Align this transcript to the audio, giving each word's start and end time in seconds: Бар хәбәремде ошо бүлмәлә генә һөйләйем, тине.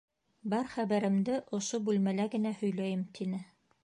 Бар 0.53 0.69
хәбәремде 0.75 1.35
ошо 1.57 1.79
бүлмәлә 1.89 2.25
генә 2.37 2.55
һөйләйем, 2.63 3.05
тине. 3.19 3.43